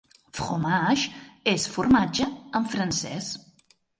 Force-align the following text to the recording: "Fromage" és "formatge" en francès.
"Fromage" 0.35 1.11
és 1.51 1.67
"formatge" 1.75 2.27
en 2.61 2.65
francès. 2.75 3.31